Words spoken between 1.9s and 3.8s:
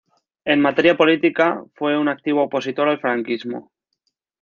un activo opositor al franquismo.